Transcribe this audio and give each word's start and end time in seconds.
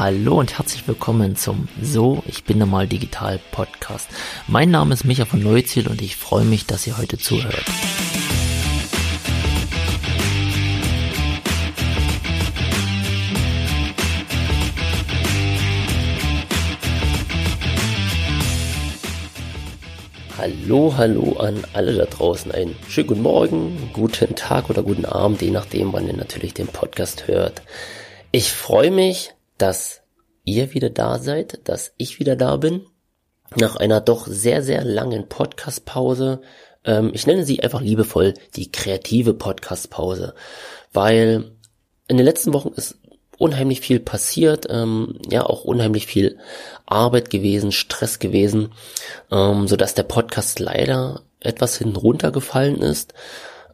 Hallo 0.00 0.38
und 0.38 0.56
herzlich 0.56 0.88
willkommen 0.88 1.36
zum 1.36 1.68
So, 1.82 2.22
ich 2.24 2.44
bin 2.44 2.56
normal 2.56 2.86
digital 2.86 3.38
Podcast. 3.50 4.08
Mein 4.46 4.70
Name 4.70 4.94
ist 4.94 5.04
Micha 5.04 5.26
von 5.26 5.42
Neuziel 5.42 5.88
und 5.88 6.00
ich 6.00 6.16
freue 6.16 6.46
mich, 6.46 6.64
dass 6.64 6.86
ihr 6.86 6.96
heute 6.96 7.18
zuhört. 7.18 7.66
Hallo, 20.38 20.94
hallo 20.96 21.36
an 21.36 21.62
alle 21.74 21.94
da 21.94 22.06
draußen. 22.06 22.50
Einen 22.52 22.74
schönen 22.88 23.08
guten 23.08 23.20
Morgen, 23.20 23.90
guten 23.92 24.34
Tag 24.34 24.70
oder 24.70 24.82
guten 24.82 25.04
Abend, 25.04 25.42
je 25.42 25.50
nachdem, 25.50 25.92
wann 25.92 26.06
ihr 26.06 26.16
natürlich 26.16 26.54
den 26.54 26.68
Podcast 26.68 27.28
hört. 27.28 27.60
Ich 28.32 28.50
freue 28.50 28.90
mich, 28.90 29.34
dass 29.60 30.02
ihr 30.44 30.74
wieder 30.74 30.90
da 30.90 31.18
seid, 31.18 31.68
dass 31.68 31.92
ich 31.96 32.18
wieder 32.18 32.36
da 32.36 32.56
bin. 32.56 32.86
Nach 33.56 33.76
einer 33.76 34.00
doch 34.00 34.26
sehr, 34.26 34.62
sehr 34.62 34.84
langen 34.84 35.28
Podcast-Pause. 35.28 36.40
Ähm, 36.84 37.10
ich 37.12 37.26
nenne 37.26 37.44
sie 37.44 37.62
einfach 37.62 37.80
liebevoll 37.80 38.34
die 38.56 38.70
kreative 38.70 39.34
Podcast-Pause, 39.34 40.34
weil 40.92 41.52
in 42.08 42.16
den 42.16 42.24
letzten 42.26 42.52
Wochen 42.52 42.72
ist 42.74 42.96
unheimlich 43.38 43.80
viel 43.80 44.00
passiert, 44.00 44.66
ähm, 44.68 45.18
ja 45.28 45.44
auch 45.44 45.64
unheimlich 45.64 46.06
viel 46.06 46.38
Arbeit 46.86 47.30
gewesen, 47.30 47.72
Stress 47.72 48.18
gewesen, 48.18 48.72
ähm, 49.32 49.66
so 49.66 49.76
dass 49.76 49.94
der 49.94 50.02
Podcast 50.02 50.58
leider 50.60 51.22
etwas 51.40 51.76
hinten 51.76 51.96
runtergefallen 51.96 52.82
ist. 52.82 53.14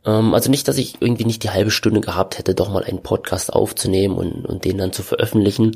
Ähm, 0.07 0.33
also 0.35 0.51
nicht, 0.51 0.69
dass 0.69 0.79
ich 0.79 0.97
irgendwie 1.01 1.25
nicht 1.25 1.43
die 1.43 1.51
halbe 1.51 1.71
Stunde 1.71 2.01
gehabt 2.01 2.39
hätte, 2.39 2.55
doch 2.55 2.71
mal 2.71 2.85
einen 2.85 3.03
Podcast 3.03 3.53
aufzunehmen 3.53 4.17
und, 4.17 4.47
und 4.47 4.65
den 4.65 4.79
dann 4.79 4.93
zu 4.93 5.03
veröffentlichen. 5.03 5.73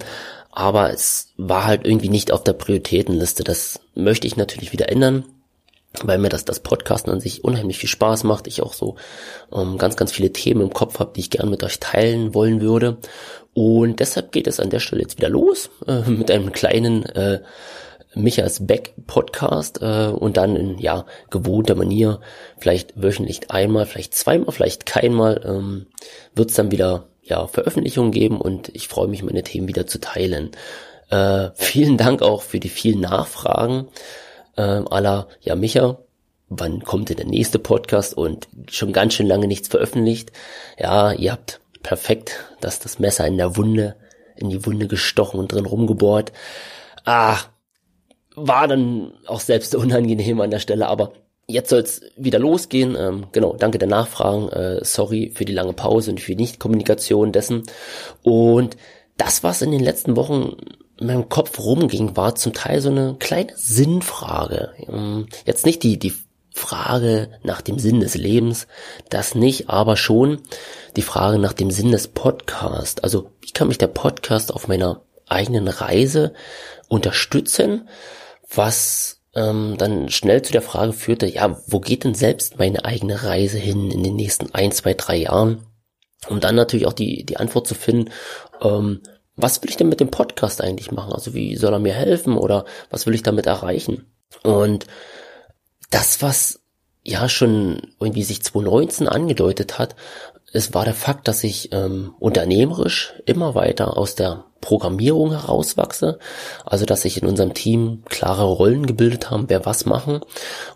Aber 0.52 0.92
es 0.92 1.32
war 1.36 1.66
halt 1.66 1.86
irgendwie 1.86 2.08
nicht 2.08 2.32
auf 2.32 2.44
der 2.44 2.54
Prioritätenliste. 2.54 3.44
Das 3.44 3.80
möchte 3.94 4.26
ich 4.26 4.36
natürlich 4.36 4.72
wieder 4.72 4.88
ändern 4.88 5.24
weil 6.02 6.18
mir 6.18 6.28
das 6.28 6.44
das 6.44 6.60
Podcasten 6.60 7.12
an 7.12 7.20
sich 7.20 7.42
unheimlich 7.44 7.78
viel 7.78 7.88
Spaß 7.88 8.24
macht. 8.24 8.46
Ich 8.46 8.62
auch 8.62 8.74
so 8.74 8.96
ähm, 9.52 9.76
ganz, 9.76 9.96
ganz 9.96 10.12
viele 10.12 10.32
Themen 10.32 10.60
im 10.60 10.72
Kopf 10.72 10.98
habe, 10.98 11.12
die 11.14 11.20
ich 11.20 11.30
gern 11.30 11.50
mit 11.50 11.64
euch 11.64 11.80
teilen 11.80 12.32
wollen 12.34 12.60
würde. 12.60 12.98
Und 13.54 13.98
deshalb 13.98 14.30
geht 14.30 14.46
es 14.46 14.60
an 14.60 14.70
der 14.70 14.78
Stelle 14.78 15.02
jetzt 15.02 15.18
wieder 15.18 15.28
los 15.28 15.70
äh, 15.86 16.02
mit 16.08 16.30
einem 16.30 16.52
kleinen 16.52 17.04
äh, 17.06 17.40
Michas 18.14 18.66
Beck 18.66 18.94
Podcast 19.06 19.80
äh, 19.82 20.08
und 20.08 20.36
dann 20.36 20.56
in 20.56 20.78
ja 20.78 21.06
gewohnter 21.30 21.74
Manier, 21.74 22.20
vielleicht 22.58 23.00
wöchentlich 23.00 23.50
einmal, 23.50 23.86
vielleicht 23.86 24.14
zweimal, 24.14 24.52
vielleicht 24.52 24.86
keinmal, 24.86 25.40
ähm, 25.44 25.86
wird 26.34 26.50
es 26.50 26.56
dann 26.56 26.70
wieder 26.70 27.06
ja 27.22 27.46
Veröffentlichungen 27.46 28.10
geben 28.10 28.40
und 28.40 28.68
ich 28.74 28.88
freue 28.88 29.08
mich, 29.08 29.22
meine 29.22 29.42
Themen 29.42 29.68
wieder 29.68 29.86
zu 29.86 30.00
teilen. 30.00 30.50
Äh, 31.08 31.50
vielen 31.54 31.96
Dank 31.96 32.22
auch 32.22 32.42
für 32.42 32.60
die 32.60 32.68
vielen 32.68 33.00
Nachfragen 33.00 33.88
äh, 34.56 34.62
aller 34.62 35.28
ja 35.40 35.54
Micha, 35.54 35.98
wann 36.48 36.82
kommt 36.82 37.08
denn 37.08 37.16
der 37.16 37.26
nächste 37.26 37.58
Podcast 37.58 38.16
und 38.16 38.48
schon 38.68 38.92
ganz 38.92 39.14
schön 39.14 39.28
lange 39.28 39.46
nichts 39.46 39.68
veröffentlicht. 39.68 40.32
Ja, 40.78 41.12
ihr 41.12 41.32
habt 41.32 41.60
perfekt 41.82 42.44
das, 42.60 42.80
das 42.80 42.98
Messer 42.98 43.26
in 43.26 43.36
der 43.36 43.56
Wunde, 43.56 43.96
in 44.36 44.50
die 44.50 44.66
Wunde 44.66 44.88
gestochen 44.88 45.38
und 45.38 45.52
drin 45.52 45.66
rumgebohrt. 45.66 46.32
Ah, 47.04 47.38
war 48.46 48.68
dann 48.68 49.12
auch 49.26 49.40
selbst 49.40 49.74
unangenehm 49.74 50.40
an 50.40 50.50
der 50.50 50.58
Stelle, 50.58 50.88
aber 50.88 51.12
jetzt 51.46 51.70
soll 51.70 51.80
es 51.80 52.02
wieder 52.16 52.38
losgehen. 52.38 52.96
Ähm, 52.98 53.26
genau, 53.32 53.54
danke 53.54 53.78
der 53.78 53.88
Nachfragen. 53.88 54.48
Äh, 54.48 54.84
sorry 54.84 55.32
für 55.34 55.44
die 55.44 55.52
lange 55.52 55.72
Pause 55.72 56.10
und 56.10 56.20
für 56.20 56.32
die 56.32 56.42
Nichtkommunikation 56.42 57.32
dessen. 57.32 57.64
Und 58.22 58.76
das, 59.16 59.42
was 59.42 59.62
in 59.62 59.70
den 59.70 59.82
letzten 59.82 60.16
Wochen 60.16 60.56
in 60.98 61.06
meinem 61.06 61.28
Kopf 61.28 61.58
rumging, 61.58 62.16
war 62.16 62.34
zum 62.34 62.52
Teil 62.52 62.80
so 62.80 62.90
eine 62.90 63.16
kleine 63.18 63.52
Sinnfrage. 63.56 64.70
Ähm, 64.88 65.26
jetzt 65.44 65.66
nicht 65.66 65.82
die, 65.82 65.98
die 65.98 66.14
Frage 66.52 67.30
nach 67.42 67.60
dem 67.60 67.78
Sinn 67.78 68.00
des 68.00 68.16
Lebens, 68.16 68.66
das 69.08 69.34
nicht, 69.34 69.70
aber 69.70 69.96
schon 69.96 70.40
die 70.96 71.02
Frage 71.02 71.38
nach 71.38 71.52
dem 71.52 71.70
Sinn 71.70 71.92
des 71.92 72.08
Podcasts. 72.08 73.02
Also, 73.02 73.30
wie 73.40 73.52
kann 73.52 73.68
mich 73.68 73.78
der 73.78 73.86
Podcast 73.86 74.52
auf 74.52 74.68
meiner 74.68 75.00
eigenen 75.28 75.68
Reise 75.68 76.32
unterstützen? 76.88 77.88
Was 78.54 79.22
ähm, 79.34 79.76
dann 79.78 80.08
schnell 80.08 80.42
zu 80.42 80.52
der 80.52 80.62
Frage 80.62 80.92
führte, 80.92 81.26
ja, 81.26 81.60
wo 81.66 81.80
geht 81.80 82.04
denn 82.04 82.14
selbst 82.14 82.58
meine 82.58 82.84
eigene 82.84 83.22
Reise 83.22 83.58
hin 83.58 83.90
in 83.90 84.02
den 84.02 84.16
nächsten 84.16 84.52
ein, 84.54 84.72
zwei, 84.72 84.94
drei 84.94 85.16
Jahren? 85.16 85.66
Um 86.28 86.40
dann 86.40 86.54
natürlich 86.54 86.86
auch 86.86 86.92
die, 86.92 87.24
die 87.24 87.38
Antwort 87.38 87.66
zu 87.66 87.74
finden, 87.74 88.10
ähm, 88.60 89.00
was 89.36 89.62
will 89.62 89.70
ich 89.70 89.76
denn 89.76 89.88
mit 89.88 90.00
dem 90.00 90.10
Podcast 90.10 90.60
eigentlich 90.60 90.90
machen? 90.90 91.12
Also 91.12 91.32
wie 91.32 91.56
soll 91.56 91.72
er 91.72 91.78
mir 91.78 91.94
helfen 91.94 92.36
oder 92.36 92.66
was 92.90 93.06
will 93.06 93.14
ich 93.14 93.22
damit 93.22 93.46
erreichen? 93.46 94.06
Und 94.42 94.86
das, 95.90 96.20
was 96.20 96.60
ja 97.02 97.28
schon 97.28 97.94
irgendwie 97.98 98.22
sich 98.22 98.42
2019 98.42 99.08
angedeutet 99.08 99.78
hat, 99.78 99.96
es 100.52 100.74
war 100.74 100.84
der 100.84 100.94
Fakt, 100.94 101.28
dass 101.28 101.44
ich 101.44 101.72
ähm, 101.72 102.14
unternehmerisch 102.18 103.14
immer 103.24 103.54
weiter 103.54 103.96
aus 103.96 104.14
der 104.14 104.44
Programmierung 104.60 105.30
herauswachse. 105.30 106.18
Also 106.64 106.86
dass 106.86 107.02
sich 107.02 107.22
in 107.22 107.28
unserem 107.28 107.54
Team 107.54 108.02
klare 108.08 108.44
Rollen 108.44 108.86
gebildet 108.86 109.30
haben, 109.30 109.48
wer 109.48 109.64
was 109.64 109.86
machen 109.86 110.20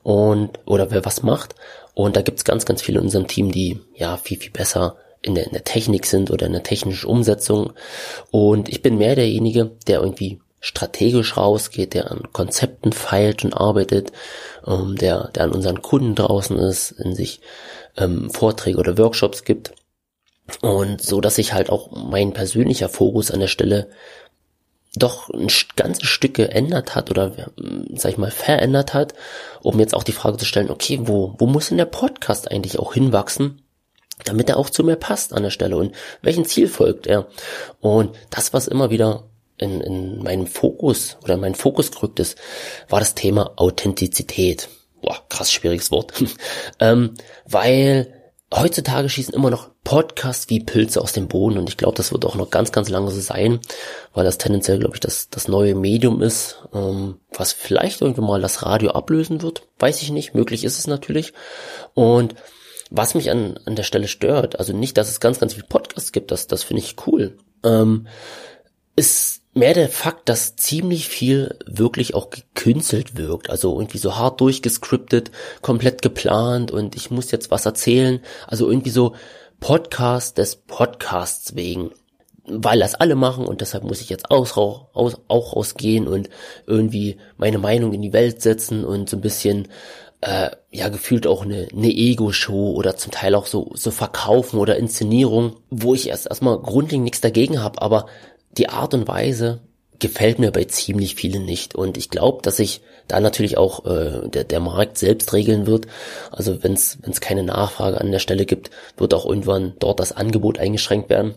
und 0.02 0.60
oder 0.66 0.90
wer 0.90 1.04
was 1.04 1.22
macht. 1.22 1.54
Und 1.94 2.16
da 2.16 2.22
gibt's 2.22 2.44
ganz, 2.44 2.64
ganz 2.64 2.82
viele 2.82 2.98
in 2.98 3.04
unserem 3.04 3.26
Team, 3.26 3.50
die 3.52 3.80
ja 3.94 4.16
viel, 4.16 4.38
viel 4.38 4.50
besser 4.50 4.96
in 5.22 5.34
der, 5.34 5.46
in 5.46 5.52
der 5.52 5.64
Technik 5.64 6.06
sind 6.06 6.30
oder 6.30 6.46
in 6.46 6.52
der 6.52 6.62
technischen 6.62 7.08
Umsetzung. 7.08 7.72
Und 8.30 8.68
ich 8.68 8.82
bin 8.82 8.98
mehr 8.98 9.14
derjenige, 9.14 9.72
der 9.86 10.00
irgendwie 10.00 10.40
strategisch 10.64 11.36
rausgeht, 11.36 11.92
der 11.92 12.10
an 12.10 12.32
Konzepten 12.32 12.92
feilt 12.92 13.44
und 13.44 13.52
arbeitet, 13.52 14.12
ähm, 14.66 14.96
der, 14.96 15.28
der 15.34 15.44
an 15.44 15.52
unseren 15.52 15.82
Kunden 15.82 16.14
draußen 16.14 16.58
ist, 16.58 16.90
in 16.92 17.14
sich 17.14 17.42
ähm, 17.98 18.30
Vorträge 18.30 18.78
oder 18.78 18.96
Workshops 18.96 19.44
gibt. 19.44 19.74
Und 20.62 21.02
so, 21.02 21.20
dass 21.20 21.34
sich 21.34 21.52
halt 21.52 21.68
auch 21.68 21.90
mein 21.90 22.32
persönlicher 22.32 22.88
Fokus 22.88 23.30
an 23.30 23.40
der 23.40 23.48
Stelle 23.48 23.90
doch 24.96 25.28
ein 25.28 25.48
ganzes 25.76 26.08
Stück 26.08 26.32
geändert 26.32 26.94
hat 26.94 27.10
oder 27.10 27.32
ähm, 27.58 27.88
sag 27.94 28.12
ich 28.12 28.18
mal 28.18 28.30
verändert 28.30 28.94
hat, 28.94 29.12
um 29.60 29.78
jetzt 29.78 29.94
auch 29.94 30.02
die 30.02 30.12
Frage 30.12 30.38
zu 30.38 30.46
stellen, 30.46 30.70
okay, 30.70 30.98
wo, 31.02 31.34
wo 31.36 31.44
muss 31.44 31.68
denn 31.68 31.76
der 31.76 31.84
Podcast 31.84 32.50
eigentlich 32.50 32.78
auch 32.78 32.94
hinwachsen, 32.94 33.60
damit 34.24 34.48
er 34.48 34.56
auch 34.56 34.70
zu 34.70 34.82
mir 34.82 34.96
passt 34.96 35.34
an 35.34 35.42
der 35.42 35.50
Stelle 35.50 35.76
und 35.76 35.94
welchen 36.22 36.46
Ziel 36.46 36.68
folgt 36.68 37.06
er? 37.06 37.26
Und 37.80 38.16
das, 38.30 38.54
was 38.54 38.66
immer 38.66 38.88
wieder 38.88 39.24
in, 39.58 39.80
in 39.80 40.22
meinem 40.22 40.46
Fokus 40.46 41.16
oder 41.22 41.34
in 41.34 41.40
meinen 41.40 41.54
Fokus 41.54 41.90
gerückt 41.90 42.20
ist, 42.20 42.38
war 42.88 43.00
das 43.00 43.14
Thema 43.14 43.52
Authentizität. 43.56 44.68
Boah, 45.00 45.22
krass 45.28 45.52
schwieriges 45.52 45.90
Wort. 45.90 46.12
ähm, 46.80 47.14
weil 47.46 48.12
heutzutage 48.52 49.08
schießen 49.08 49.34
immer 49.34 49.50
noch 49.50 49.70
Podcasts 49.84 50.48
wie 50.48 50.60
Pilze 50.60 51.00
aus 51.00 51.12
dem 51.12 51.28
Boden 51.28 51.58
und 51.58 51.68
ich 51.68 51.76
glaube, 51.76 51.96
das 51.96 52.12
wird 52.12 52.24
auch 52.24 52.36
noch 52.36 52.50
ganz, 52.50 52.72
ganz 52.72 52.88
lange 52.88 53.10
so 53.10 53.20
sein, 53.20 53.60
weil 54.14 54.24
das 54.24 54.38
tendenziell, 54.38 54.78
glaube 54.78 54.96
ich, 54.96 55.00
das, 55.00 55.28
das 55.28 55.46
neue 55.46 55.74
Medium 55.74 56.22
ist, 56.22 56.62
ähm, 56.72 57.20
was 57.30 57.52
vielleicht 57.52 58.00
irgendwann 58.00 58.24
mal 58.24 58.40
das 58.40 58.64
Radio 58.64 58.90
ablösen 58.92 59.42
wird. 59.42 59.68
Weiß 59.78 60.00
ich 60.02 60.10
nicht, 60.10 60.34
möglich 60.34 60.64
ist 60.64 60.78
es 60.78 60.86
natürlich. 60.86 61.34
Und 61.92 62.34
was 62.90 63.14
mich 63.14 63.30
an, 63.30 63.58
an 63.66 63.76
der 63.76 63.82
Stelle 63.82 64.08
stört, 64.08 64.58
also 64.58 64.72
nicht, 64.72 64.96
dass 64.96 65.08
es 65.08 65.20
ganz, 65.20 65.38
ganz 65.38 65.54
viele 65.54 65.66
Podcasts 65.66 66.12
gibt, 66.12 66.30
das, 66.30 66.46
das 66.46 66.62
finde 66.62 66.82
ich 66.82 66.96
cool, 67.06 67.36
ähm, 67.62 68.06
ist 68.96 69.42
mehr 69.54 69.72
der 69.72 69.88
Fakt, 69.88 70.28
dass 70.28 70.56
ziemlich 70.56 71.08
viel 71.08 71.56
wirklich 71.66 72.14
auch 72.14 72.30
gekünstelt 72.30 73.16
wirkt. 73.16 73.50
Also 73.50 73.78
irgendwie 73.78 73.98
so 73.98 74.16
hart 74.16 74.40
durchgescriptet, 74.40 75.30
komplett 75.62 76.02
geplant 76.02 76.72
und 76.72 76.96
ich 76.96 77.10
muss 77.10 77.30
jetzt 77.30 77.50
was 77.50 77.64
erzählen. 77.64 78.20
Also 78.46 78.68
irgendwie 78.68 78.90
so 78.90 79.14
Podcast 79.60 80.38
des 80.38 80.56
Podcasts 80.56 81.54
wegen. 81.54 81.90
Weil 82.46 82.80
das 82.80 82.94
alle 82.94 83.14
machen 83.14 83.46
und 83.46 83.62
deshalb 83.62 83.84
muss 83.84 84.02
ich 84.02 84.10
jetzt 84.10 84.30
aus, 84.30 84.58
aus, 84.58 85.16
auch 85.28 85.56
rausgehen 85.56 86.06
und 86.06 86.28
irgendwie 86.66 87.16
meine 87.38 87.56
Meinung 87.56 87.94
in 87.94 88.02
die 88.02 88.12
Welt 88.12 88.42
setzen 88.42 88.84
und 88.84 89.08
so 89.08 89.16
ein 89.16 89.22
bisschen 89.22 89.68
äh, 90.20 90.50
ja 90.70 90.90
gefühlt 90.90 91.26
auch 91.26 91.42
eine, 91.42 91.68
eine 91.72 91.88
Ego-Show 91.88 92.72
oder 92.72 92.96
zum 92.96 93.12
Teil 93.12 93.34
auch 93.34 93.46
so 93.46 93.70
so 93.74 93.90
verkaufen 93.90 94.58
oder 94.58 94.76
Inszenierung, 94.76 95.56
wo 95.70 95.94
ich 95.94 96.08
erst 96.08 96.26
erstmal 96.26 96.58
grundlegend 96.58 97.04
nichts 97.04 97.22
dagegen 97.22 97.62
habe, 97.62 97.80
aber 97.80 98.06
die 98.58 98.68
Art 98.68 98.94
und 98.94 99.08
Weise 99.08 99.60
gefällt 99.98 100.38
mir 100.38 100.50
bei 100.50 100.64
ziemlich 100.64 101.14
vielen 101.14 101.44
nicht. 101.44 101.74
Und 101.74 101.96
ich 101.96 102.10
glaube, 102.10 102.42
dass 102.42 102.56
sich 102.56 102.82
da 103.08 103.20
natürlich 103.20 103.56
auch 103.56 103.86
äh, 103.86 104.28
der, 104.28 104.44
der 104.44 104.60
Markt 104.60 104.98
selbst 104.98 105.32
regeln 105.32 105.66
wird. 105.66 105.86
Also 106.30 106.62
wenn 106.62 106.72
es 106.72 107.20
keine 107.20 107.42
Nachfrage 107.42 108.00
an 108.00 108.10
der 108.10 108.18
Stelle 108.18 108.46
gibt, 108.46 108.70
wird 108.96 109.14
auch 109.14 109.26
irgendwann 109.26 109.74
dort 109.78 110.00
das 110.00 110.12
Angebot 110.12 110.58
eingeschränkt 110.58 111.10
werden. 111.10 111.34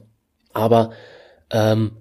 Aber 0.53 0.91
ähm, 1.51 1.91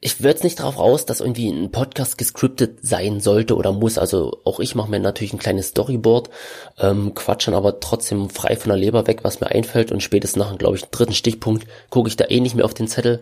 ich 0.00 0.22
würde 0.22 0.42
nicht 0.42 0.60
darauf 0.60 0.78
raus, 0.78 1.06
dass 1.06 1.20
irgendwie 1.20 1.48
ein 1.48 1.70
Podcast 1.70 2.18
gescriptet 2.18 2.78
sein 2.82 3.20
sollte 3.20 3.56
oder 3.56 3.72
muss. 3.72 3.98
Also 3.98 4.40
auch 4.44 4.60
ich 4.60 4.74
mache 4.74 4.90
mir 4.90 5.00
natürlich 5.00 5.32
ein 5.32 5.38
kleines 5.38 5.68
Storyboard, 5.68 6.30
ähm, 6.78 7.14
quatsch 7.14 7.46
dann 7.48 7.54
aber 7.54 7.80
trotzdem 7.80 8.30
frei 8.30 8.56
von 8.56 8.68
der 8.68 8.78
Leber 8.78 9.06
weg, 9.06 9.20
was 9.22 9.40
mir 9.40 9.48
einfällt 9.48 9.90
und 9.92 10.02
spätestens 10.02 10.38
nach, 10.38 10.56
glaube 10.58 10.76
ich, 10.76 10.84
dritten 10.84 11.14
Stichpunkt 11.14 11.66
gucke 11.90 12.08
ich 12.08 12.16
da 12.16 12.26
eh 12.26 12.40
nicht 12.40 12.54
mehr 12.54 12.64
auf 12.64 12.74
den 12.74 12.88
Zettel. 12.88 13.20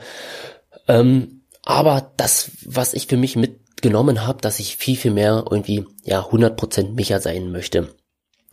Ähm, 0.89 1.34
aber 1.65 2.13
das, 2.17 2.51
was 2.65 2.95
ich 2.95 3.07
für 3.07 3.17
mich 3.17 3.37
mitgenommen 3.37 4.27
habe, 4.27 4.41
dass 4.41 4.61
ich 4.61 4.77
viel, 4.77 4.97
viel 4.97 5.11
mehr 5.11 5.45
irgendwie, 5.51 5.87
ja, 6.05 6.21
100% 6.21 6.93
Micha 6.93 7.21
sein 7.21 7.51
möchte. 7.51 7.95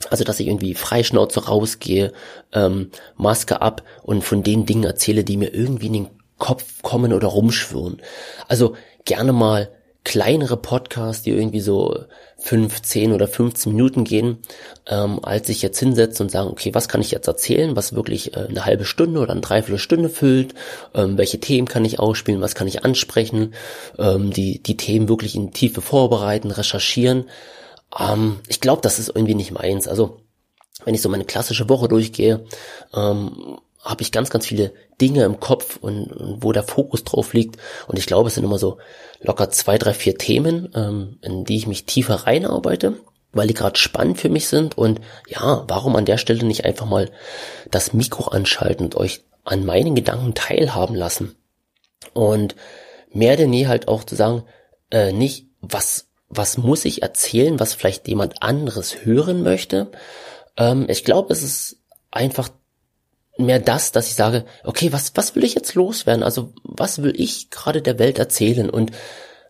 Also, 0.10 0.24
dass 0.24 0.40
ich 0.40 0.48
irgendwie 0.48 0.74
freischnauze 0.74 1.46
rausgehe, 1.46 2.12
ähm, 2.54 2.90
Maske 3.16 3.62
ab 3.62 3.84
und 4.02 4.24
von 4.24 4.44
den 4.44 4.66
Dingen 4.66 4.84
erzähle, 4.84 5.24
die 5.24 5.38
mir 5.38 5.54
irgendwie 5.54 5.88
in 5.88 5.94
den 5.94 6.10
Kopf 6.38 6.82
kommen 6.82 7.14
oder 7.14 7.28
rumschwirren. 7.28 8.02
Also 8.48 8.76
gerne 9.06 9.32
mal 9.32 9.70
kleinere 10.04 10.58
Podcasts, 10.58 11.24
die 11.24 11.32
irgendwie 11.32 11.60
so 11.60 12.06
fünf, 12.38 12.82
zehn 12.82 13.14
oder 13.14 13.28
15 13.28 13.72
Minuten 13.72 14.04
gehen, 14.04 14.40
ähm, 14.88 15.24
als 15.24 15.48
sich 15.48 15.62
jetzt 15.62 15.80
hinsetzt 15.80 16.20
und 16.22 16.32
sagen, 16.32 16.50
okay, 16.50 16.74
was 16.74 16.90
kann 16.90 17.02
ich 17.02 17.12
jetzt 17.12 17.28
erzählen, 17.28 17.76
was 17.76 17.94
wirklich 17.94 18.36
äh, 18.36 18.48
eine 18.50 18.66
halbe 18.66 18.86
Stunde 18.86 19.20
oder 19.20 19.32
eine 19.32 19.42
Dreiviertelstunde 19.42 20.10
füllt, 20.10 20.56
ähm, 20.96 21.18
welche 21.18 21.40
Themen 21.40 21.68
kann 21.68 21.86
ich 21.86 22.00
ausspielen, 22.00 22.42
was 22.42 22.56
kann 22.56 22.68
ich 22.68 22.84
ansprechen, 22.84 23.54
ähm, 24.00 24.32
die, 24.32 24.62
die 24.64 24.78
Themen 24.78 25.08
wirklich 25.08 25.36
in 25.36 25.52
Tiefe 25.52 25.82
vorbereiten, 25.82 26.50
recherchieren. 26.50 27.30
Ähm, 27.98 28.40
ich 28.48 28.60
glaube, 28.60 28.82
das 28.82 28.98
ist 28.98 29.10
irgendwie 29.10 29.36
nicht 29.36 29.52
meins. 29.52 29.88
Also 29.88 30.22
wenn 30.84 30.96
ich 30.96 31.02
so 31.02 31.10
meine 31.10 31.26
klassische 31.26 31.70
Woche 31.70 31.88
durchgehe, 31.88 32.44
ähm, 32.94 33.60
habe 33.84 34.02
ich 34.02 34.12
ganz, 34.12 34.30
ganz 34.30 34.46
viele 34.46 34.74
Dinge 35.00 35.24
im 35.24 35.40
Kopf 35.40 35.78
und, 35.78 36.12
und, 36.12 36.44
wo 36.44 36.52
der 36.52 36.64
Fokus 36.64 37.04
drauf 37.04 37.34
liegt. 37.34 37.58
Und 37.88 37.98
ich 37.98 38.06
glaube, 38.06 38.28
es 38.28 38.36
sind 38.36 38.44
immer 38.44 38.60
so 38.60 38.78
locker 39.20 39.50
zwei, 39.50 39.78
drei, 39.78 39.94
vier 39.94 40.18
Themen, 40.18 40.70
ähm, 40.76 41.18
in 41.22 41.46
die 41.46 41.58
ich 41.58 41.68
mich 41.68 41.86
tiefer 41.86 42.16
reinarbeite, 42.16 42.98
weil 43.32 43.48
die 43.48 43.54
gerade 43.54 43.78
spannend 43.78 44.20
für 44.20 44.30
mich 44.30 44.48
sind. 44.48 44.78
Und 44.78 45.02
ja, 45.28 45.64
warum 45.68 45.96
an 45.96 46.06
der 46.06 46.18
Stelle 46.18 46.46
nicht 46.46 46.66
einfach 46.66 46.86
mal 46.86 47.10
das 47.72 47.94
Mikro 47.94 48.30
anschalten 48.30 48.86
und 48.86 48.96
euch 48.96 49.24
an 49.44 49.66
meinen 49.66 49.96
Gedanken 49.96 50.36
teilhaben 50.36 50.96
lassen? 50.96 51.36
Und 52.14 52.56
mehr 53.12 53.38
denn 53.38 53.54
je 53.54 53.68
halt 53.68 53.88
auch 53.88 54.04
zu 54.04 54.16
sagen, 54.16 54.44
äh, 54.92 55.12
nicht, 55.12 55.48
was, 55.62 56.08
was 56.30 56.58
muss 56.58 56.86
ich 56.86 57.02
erzählen, 57.02 57.60
was 57.60 57.74
vielleicht 57.74 58.08
jemand 58.08 58.44
anderes 58.44 59.06
hören 59.06 59.44
möchte. 59.44 59.92
Ähm, 60.58 60.86
ich 60.90 61.04
glaube, 61.04 61.34
es 61.34 61.44
ist 61.44 61.78
einfach 62.12 62.50
mehr 63.38 63.60
das, 63.60 63.92
dass 63.92 64.08
ich 64.08 64.16
sage, 64.16 64.46
okay, 64.64 64.92
was, 64.92 65.14
was 65.16 65.36
will 65.36 65.44
ich 65.44 65.56
jetzt 65.56 65.76
loswerden? 65.76 66.24
Also 66.24 66.54
was 66.64 67.02
will 67.02 67.14
ich 67.16 67.50
gerade 67.50 67.82
der 67.82 68.00
Welt 68.00 68.20
erzählen? 68.20 68.70
Und 68.70 68.92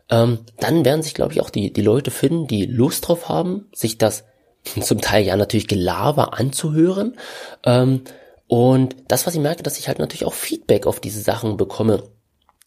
ähm, 0.09 0.39
dann 0.59 0.85
werden 0.85 1.03
sich, 1.03 1.13
glaube 1.13 1.33
ich, 1.33 1.41
auch 1.41 1.49
die, 1.49 1.73
die 1.73 1.81
Leute 1.81 2.11
finden, 2.11 2.47
die 2.47 2.65
Lust 2.65 3.07
drauf 3.07 3.29
haben, 3.29 3.69
sich 3.73 3.97
das 3.97 4.25
zum 4.81 5.01
Teil 5.01 5.25
ja 5.25 5.35
natürlich 5.35 5.67
Gelaber 5.67 6.37
anzuhören. 6.37 7.17
Ähm, 7.63 8.03
und 8.47 8.95
das, 9.07 9.25
was 9.25 9.33
ich 9.33 9.39
merke, 9.39 9.63
dass 9.63 9.79
ich 9.79 9.87
halt 9.87 9.99
natürlich 9.99 10.25
auch 10.25 10.33
Feedback 10.33 10.85
auf 10.85 10.99
diese 10.99 11.21
Sachen 11.21 11.55
bekomme. 11.57 12.03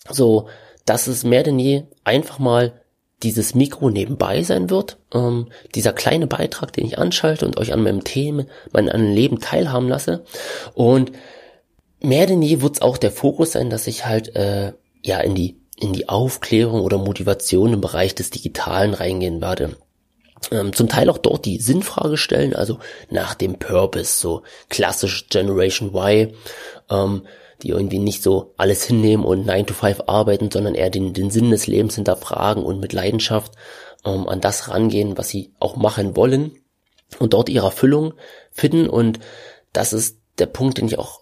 So, 0.09 0.49
dass 0.87 1.07
es 1.07 1.25
mehr 1.25 1.43
denn 1.43 1.59
je 1.59 1.85
einfach 2.05 2.39
mal 2.39 2.81
dieses 3.25 3.55
Mikro 3.55 3.91
nebenbei 3.91 4.43
sein 4.43 4.71
wird, 4.71 4.99
ähm, 5.13 5.49
dieser 5.75 5.93
kleine 5.93 6.27
Beitrag, 6.27 6.73
den 6.73 6.87
ich 6.87 6.99
anschalte 6.99 7.47
und 7.47 7.59
euch 7.59 7.73
an 7.73 7.83
meinem 7.83 8.05
Thema, 8.05 8.47
mein 8.73 8.89
an 8.89 9.13
Leben 9.13 9.41
teilhaben 9.41 9.89
lasse. 9.89 10.25
Und 10.75 11.13
mehr 12.01 12.27
denn 12.27 12.43
je 12.43 12.61
wird 12.61 12.77
es 12.77 12.83
auch 12.83 12.99
der 12.99 13.11
Fokus 13.11 13.53
sein, 13.53 13.71
dass 13.71 13.87
ich 13.87 14.07
halt 14.07 14.37
äh, 14.37 14.73
ja 15.03 15.21
in 15.21 15.35
die 15.35 15.57
in 15.77 15.93
die 15.93 16.09
Aufklärung 16.09 16.83
oder 16.83 16.99
Motivation 16.99 17.73
im 17.73 17.81
Bereich 17.81 18.15
des 18.15 18.31
Digitalen 18.31 18.95
reingehen 18.95 19.41
werde. 19.41 19.77
Ähm, 20.53 20.73
zum 20.73 20.89
Teil 20.89 21.11
auch 21.11 21.19
dort 21.19 21.45
die 21.47 21.59
Sinnfrage 21.59 22.17
stellen, 22.17 22.55
also 22.55 22.79
nach 23.11 23.35
dem 23.35 23.59
Purpose, 23.59 24.21
so 24.21 24.43
klassisch 24.69 25.29
Generation 25.31 25.95
Y. 25.95 26.33
Ähm, 26.91 27.23
die 27.63 27.71
irgendwie 27.71 27.99
nicht 27.99 28.23
so 28.23 28.55
alles 28.57 28.85
hinnehmen 28.85 29.25
und 29.25 29.47
9 29.47 29.67
to 29.67 29.75
5 29.75 30.03
arbeiten, 30.07 30.51
sondern 30.51 30.75
eher 30.75 30.91
den, 30.91 31.13
den 31.13 31.31
Sinn 31.31 31.51
des 31.51 31.67
Lebens 31.67 31.95
hinterfragen 31.95 32.65
und 32.65 32.81
mit 32.81 32.93
Leidenschaft 32.93 33.53
ähm, 34.05 34.29
an 34.29 34.41
das 34.41 34.69
rangehen, 34.69 35.17
was 35.17 35.29
sie 35.29 35.53
auch 35.61 35.77
machen 35.77 36.17
wollen 36.17 36.53
und 37.19 37.33
dort 37.33 37.49
ihre 37.49 37.67
Erfüllung 37.67 38.15
finden. 38.51 38.89
Und 38.89 39.21
das 39.73 39.93
ist 39.93 40.19
der 40.39 40.47
Punkt, 40.47 40.79
den 40.79 40.87
ich 40.87 40.99
auch 40.99 41.21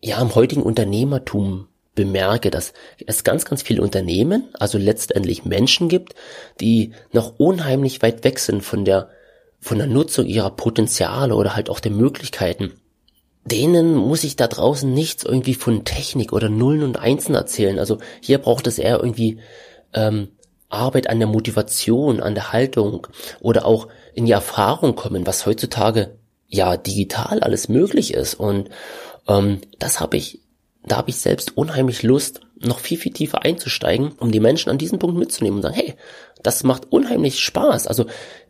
ja 0.00 0.20
im 0.20 0.34
heutigen 0.34 0.62
Unternehmertum 0.62 1.68
bemerke, 1.94 2.50
dass 2.50 2.72
es 3.06 3.24
ganz, 3.24 3.44
ganz 3.44 3.62
viele 3.62 3.82
Unternehmen, 3.82 4.48
also 4.54 4.78
letztendlich 4.78 5.44
Menschen 5.44 5.88
gibt, 5.88 6.14
die 6.60 6.92
noch 7.10 7.38
unheimlich 7.38 8.02
weit 8.02 8.22
weg 8.22 8.38
sind 8.38 8.62
von 8.62 8.84
der, 8.84 9.10
von 9.58 9.78
der 9.78 9.88
Nutzung 9.88 10.26
ihrer 10.26 10.50
Potenziale 10.50 11.34
oder 11.34 11.56
halt 11.56 11.68
auch 11.68 11.80
der 11.80 11.90
Möglichkeiten 11.90 12.80
denen 13.44 13.94
muss 13.94 14.24
ich 14.24 14.36
da 14.36 14.46
draußen 14.46 14.92
nichts 14.92 15.24
irgendwie 15.24 15.54
von 15.54 15.84
Technik 15.84 16.32
oder 16.32 16.48
Nullen 16.48 16.82
und 16.82 16.98
Einsen 16.98 17.34
erzählen. 17.34 17.78
Also 17.78 17.98
hier 18.20 18.38
braucht 18.38 18.66
es 18.66 18.78
eher 18.78 18.98
irgendwie 18.98 19.38
ähm, 19.94 20.28
Arbeit 20.68 21.08
an 21.08 21.18
der 21.18 21.28
Motivation, 21.28 22.20
an 22.20 22.34
der 22.34 22.52
Haltung 22.52 23.06
oder 23.40 23.64
auch 23.64 23.88
in 24.14 24.26
die 24.26 24.32
Erfahrung 24.32 24.94
kommen, 24.96 25.26
was 25.26 25.46
heutzutage 25.46 26.18
ja 26.46 26.76
digital 26.76 27.40
alles 27.40 27.68
möglich 27.68 28.12
ist. 28.12 28.34
Und 28.34 28.68
ähm, 29.26 29.60
das 29.78 30.00
habe 30.00 30.16
ich, 30.16 30.40
da 30.84 30.96
habe 30.96 31.10
ich 31.10 31.16
selbst 31.16 31.56
unheimlich 31.56 32.02
Lust, 32.02 32.40
noch 32.60 32.80
viel, 32.80 32.98
viel 32.98 33.12
tiefer 33.12 33.44
einzusteigen, 33.44 34.12
um 34.18 34.32
die 34.32 34.40
Menschen 34.40 34.70
an 34.70 34.78
diesen 34.78 34.98
Punkt 34.98 35.16
mitzunehmen 35.16 35.58
und 35.58 35.62
sagen, 35.62 35.76
hey, 35.76 35.94
das 36.42 36.64
macht 36.64 36.90
unheimlich 36.90 37.40
Spaß. 37.40 37.86
Also 37.86 38.06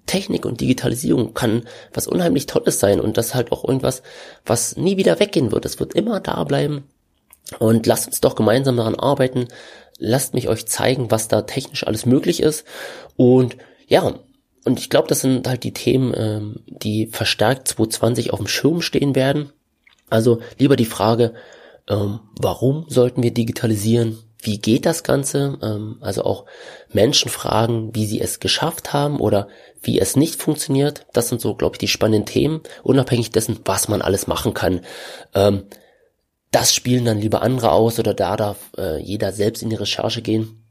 Technik 0.07 0.47
und 0.47 0.61
Digitalisierung 0.61 1.35
kann 1.35 1.65
was 1.93 2.07
unheimlich 2.07 2.47
Tolles 2.47 2.81
sein 2.81 3.01
und 3.01 3.17
das 3.17 3.35
halt 3.35 3.53
auch 3.53 3.65
irgendwas, 3.65 4.03
was 4.45 4.77
nie 4.77 4.97
wieder 4.97 5.21
weggehen 5.21 5.53
wird. 5.53 5.65
Es 5.65 5.79
wird 5.79 5.95
immer 5.95 6.21
da 6.21 6.43
bleiben. 6.45 6.85
Und 7.59 7.87
lasst 7.87 8.09
uns 8.09 8.21
doch 8.21 8.35
gemeinsam 8.35 8.77
daran 8.77 8.95
arbeiten. 8.95 9.49
Lasst 9.99 10.35
mich 10.35 10.49
euch 10.49 10.67
zeigen, 10.67 11.11
was 11.11 11.29
da 11.29 11.43
technisch 11.43 11.87
alles 11.87 12.07
möglich 12.07 12.41
ist. 12.41 12.67
Und 13.17 13.57
ja, 13.87 14.15
und 14.65 14.79
ich 14.79 14.91
glaube, 14.91 15.09
das 15.09 15.23
sind 15.23 15.49
halt 15.49 15.65
die 15.65 15.73
Themen, 15.73 16.13
ähm, 16.17 16.61
die 16.67 17.07
verstärkt 17.07 17.69
2020 17.69 18.33
auf 18.33 18.39
dem 18.39 18.49
Schirm 18.49 18.83
stehen 18.83 19.15
werden. 19.15 19.51
Also 20.11 20.41
lieber 20.59 20.77
die 20.77 20.85
Frage, 20.85 21.35
ähm, 21.89 22.21
warum 22.39 22.85
sollten 22.89 23.23
wir 23.23 23.33
digitalisieren? 23.33 24.19
Wie 24.41 24.59
geht 24.59 24.87
das 24.87 25.03
Ganze? 25.03 25.59
Ähm, 25.63 25.99
also 26.01 26.23
auch 26.25 26.47
Menschen 26.93 27.31
fragen, 27.31 27.95
wie 27.95 28.07
sie 28.07 28.21
es 28.21 28.41
geschafft 28.41 28.93
haben 28.93 29.21
oder 29.21 29.49
wie 29.83 29.99
es 29.99 30.17
nicht 30.17 30.41
funktioniert. 30.41 31.07
Das 31.13 31.29
sind 31.29 31.41
so, 31.41 31.55
glaube 31.55 31.75
ich, 31.75 31.79
die 31.79 31.89
spannenden 31.89 32.27
Themen, 32.27 32.63
unabhängig 32.83 33.31
dessen, 33.31 33.61
was 33.65 33.89
man 33.89 34.03
alles 34.03 34.27
machen 34.27 34.55
kann. 34.55 34.81
Ähm, 35.35 35.65
das 36.51 36.75
spielen 36.75 37.05
dann 37.05 37.21
lieber 37.21 37.43
andere 37.43 37.73
aus 37.73 37.99
oder 37.99 38.15
da 38.15 38.37
darf 38.37 38.57
äh, 38.79 38.99
jeder 38.99 39.33
selbst 39.33 39.63
in 39.63 39.71
die 39.71 39.77
Recherche 39.77 40.23
gehen. 40.23 40.65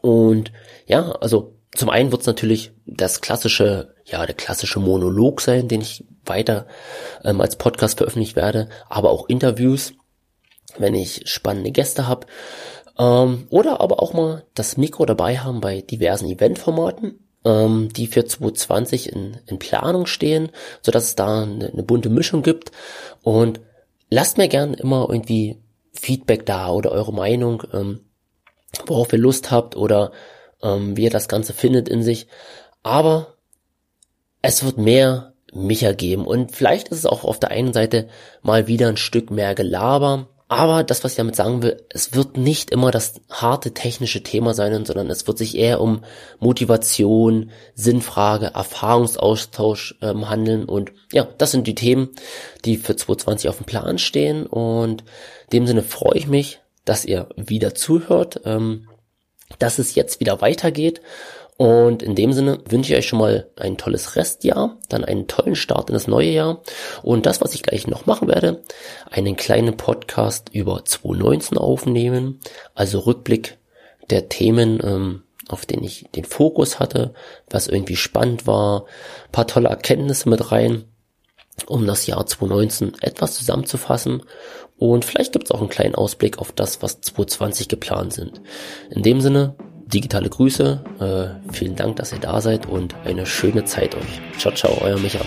Und 0.00 0.52
ja, 0.86 1.10
also 1.12 1.56
zum 1.74 1.90
einen 1.90 2.10
wird 2.10 2.22
es 2.22 2.26
natürlich 2.26 2.72
das 2.86 3.20
klassische, 3.20 3.94
ja, 4.04 4.24
der 4.24 4.34
klassische 4.34 4.80
Monolog 4.80 5.40
sein, 5.40 5.68
den 5.68 5.80
ich 5.80 6.04
weiter 6.24 6.66
ähm, 7.24 7.40
als 7.40 7.56
Podcast 7.56 7.98
veröffentlicht 7.98 8.36
werde, 8.36 8.68
aber 8.88 9.10
auch 9.10 9.28
Interviews, 9.28 9.92
wenn 10.78 10.94
ich 10.94 11.22
spannende 11.26 11.70
Gäste 11.70 12.08
habe. 12.08 12.26
Ähm, 13.00 13.48
oder 13.50 13.80
aber 13.80 14.00
auch 14.00 14.12
mal 14.12 14.44
das 14.54 14.76
Mikro 14.76 15.06
dabei 15.06 15.38
haben 15.38 15.60
bei 15.60 15.80
diversen 15.80 16.28
Eventformaten 16.28 17.18
ähm, 17.44 17.88
die 17.92 18.06
für 18.06 18.24
2020 18.24 19.12
in, 19.12 19.38
in 19.46 19.58
Planung 19.58 20.06
stehen, 20.06 20.50
so 20.82 20.92
dass 20.92 21.04
es 21.04 21.14
da 21.14 21.42
eine, 21.42 21.68
eine 21.68 21.82
bunte 21.82 22.08
Mischung 22.08 22.42
gibt. 22.42 22.72
Und 23.22 23.60
lasst 24.10 24.38
mir 24.38 24.48
gern 24.48 24.74
immer 24.74 25.06
irgendwie 25.08 25.58
Feedback 25.92 26.46
da 26.46 26.70
oder 26.70 26.92
eure 26.92 27.12
Meinung, 27.12 27.62
ähm, 27.72 28.00
worauf 28.86 29.12
ihr 29.12 29.18
Lust 29.18 29.50
habt 29.50 29.76
oder 29.76 30.12
ähm, 30.62 30.96
wie 30.96 31.04
ihr 31.04 31.10
das 31.10 31.28
Ganze 31.28 31.52
findet 31.52 31.88
in 31.88 32.02
sich. 32.02 32.26
Aber 32.82 33.34
es 34.42 34.64
wird 34.64 34.78
mehr 34.78 35.32
Micha 35.52 35.92
geben 35.92 36.26
und 36.26 36.54
vielleicht 36.54 36.88
ist 36.88 36.98
es 36.98 37.06
auch 37.06 37.24
auf 37.24 37.40
der 37.40 37.50
einen 37.50 37.72
Seite 37.72 38.08
mal 38.42 38.68
wieder 38.68 38.88
ein 38.88 38.96
Stück 38.96 39.30
mehr 39.30 39.54
Gelaber, 39.56 40.28
aber 40.50 40.82
das, 40.82 41.04
was 41.04 41.12
ich 41.12 41.16
damit 41.16 41.36
sagen 41.36 41.62
will, 41.62 41.80
es 41.90 42.12
wird 42.12 42.36
nicht 42.36 42.72
immer 42.72 42.90
das 42.90 43.20
harte 43.30 43.72
technische 43.72 44.24
Thema 44.24 44.52
sein, 44.52 44.84
sondern 44.84 45.08
es 45.08 45.28
wird 45.28 45.38
sich 45.38 45.56
eher 45.56 45.80
um 45.80 46.02
Motivation, 46.40 47.52
Sinnfrage, 47.76 48.46
Erfahrungsaustausch 48.46 49.94
ähm, 50.02 50.28
handeln. 50.28 50.64
Und 50.64 50.90
ja, 51.12 51.28
das 51.38 51.52
sind 51.52 51.68
die 51.68 51.76
Themen, 51.76 52.08
die 52.64 52.78
für 52.78 52.96
2020 52.96 53.48
auf 53.48 53.58
dem 53.58 53.66
Plan 53.66 53.98
stehen. 53.98 54.44
Und 54.44 55.02
in 55.02 55.60
dem 55.60 55.66
Sinne 55.68 55.84
freue 55.84 56.18
ich 56.18 56.26
mich, 56.26 56.58
dass 56.84 57.04
ihr 57.04 57.28
wieder 57.36 57.76
zuhört, 57.76 58.40
ähm, 58.44 58.88
dass 59.60 59.78
es 59.78 59.94
jetzt 59.94 60.18
wieder 60.18 60.40
weitergeht. 60.40 61.00
Und 61.56 62.02
in 62.02 62.14
dem 62.14 62.32
Sinne 62.32 62.58
wünsche 62.66 62.92
ich 62.92 62.98
euch 62.98 63.06
schon 63.06 63.18
mal 63.18 63.48
ein 63.56 63.76
tolles 63.76 64.16
Restjahr, 64.16 64.78
dann 64.88 65.04
einen 65.04 65.26
tollen 65.26 65.54
Start 65.54 65.90
in 65.90 65.94
das 65.94 66.06
neue 66.06 66.30
Jahr. 66.30 66.62
Und 67.02 67.26
das, 67.26 67.40
was 67.42 67.54
ich 67.54 67.62
gleich 67.62 67.86
noch 67.86 68.06
machen 68.06 68.28
werde, 68.28 68.62
einen 69.10 69.36
kleinen 69.36 69.76
Podcast 69.76 70.48
über 70.52 70.84
2019 70.84 71.58
aufnehmen, 71.58 72.40
also 72.74 73.00
Rückblick 73.00 73.58
der 74.08 74.28
Themen, 74.28 74.80
ähm, 74.82 75.22
auf 75.48 75.66
denen 75.66 75.84
ich 75.84 76.06
den 76.14 76.24
Fokus 76.24 76.78
hatte, 76.78 77.12
was 77.50 77.68
irgendwie 77.68 77.96
spannend 77.96 78.46
war, 78.46 78.86
paar 79.32 79.46
tolle 79.46 79.68
Erkenntnisse 79.68 80.28
mit 80.28 80.52
rein. 80.52 80.84
um 81.66 81.86
das 81.86 82.06
Jahr 82.06 82.24
2019 82.24 82.94
etwas 83.02 83.34
zusammenzufassen 83.34 84.22
und 84.80 85.04
vielleicht 85.04 85.32
gibt 85.32 85.44
es 85.44 85.50
auch 85.50 85.60
einen 85.60 85.68
kleinen 85.68 85.94
Ausblick 85.94 86.38
auf 86.38 86.52
das, 86.52 86.82
was 86.82 87.02
2020 87.02 87.68
geplant 87.68 88.14
sind. 88.14 88.40
In 88.88 89.02
dem 89.02 89.20
Sinne, 89.20 89.54
digitale 89.92 90.28
Grüße. 90.28 90.80
Äh, 91.00 91.52
vielen 91.52 91.76
Dank, 91.76 91.96
dass 91.96 92.12
ihr 92.12 92.18
da 92.18 92.40
seid 92.40 92.66
und 92.66 92.94
eine 93.04 93.26
schöne 93.26 93.64
Zeit 93.64 93.94
euch. 93.94 94.38
Ciao, 94.38 94.54
ciao, 94.54 94.78
euer 94.80 94.98
Micha. 94.98 95.20